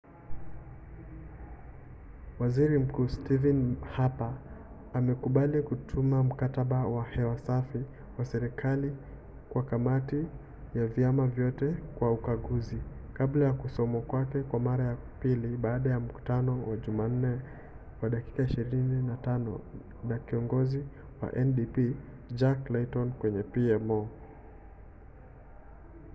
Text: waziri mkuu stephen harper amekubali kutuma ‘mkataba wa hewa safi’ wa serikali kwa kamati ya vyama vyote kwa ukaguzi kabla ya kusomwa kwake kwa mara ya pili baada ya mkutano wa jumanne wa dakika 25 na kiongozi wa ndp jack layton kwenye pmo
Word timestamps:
waziri 2.39 2.79
mkuu 2.79 3.07
stephen 3.09 3.75
harper 3.95 4.33
amekubali 4.93 5.61
kutuma 5.61 6.23
‘mkataba 6.23 6.79
wa 6.95 7.03
hewa 7.03 7.37
safi’ 7.39 7.81
wa 8.17 8.25
serikali 8.25 8.91
kwa 9.49 9.63
kamati 9.63 10.25
ya 10.75 10.87
vyama 10.87 11.27
vyote 11.27 11.69
kwa 11.99 12.11
ukaguzi 12.11 12.77
kabla 13.13 13.45
ya 13.45 13.53
kusomwa 13.53 14.01
kwake 14.01 14.39
kwa 14.43 14.59
mara 14.59 14.83
ya 14.83 14.95
pili 15.19 15.57
baada 15.57 15.89
ya 15.89 15.99
mkutano 15.99 16.63
wa 16.69 16.77
jumanne 16.77 17.39
wa 18.01 18.09
dakika 18.09 18.43
25 18.43 19.59
na 20.07 20.17
kiongozi 20.19 20.83
wa 21.21 21.31
ndp 21.43 21.95
jack 22.35 22.69
layton 22.69 23.11
kwenye 23.11 23.43
pmo 23.43 24.09